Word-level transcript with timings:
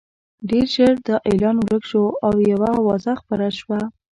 ډېر 0.49 0.65
ژر 0.75 0.93
دا 1.07 1.15
اعلان 1.29 1.55
ورک 1.59 1.83
شو 1.89 2.03
او 2.27 2.33
یوه 2.51 2.69
اوازه 2.79 3.11
خپره 3.21 3.45
شوه. 3.59 3.79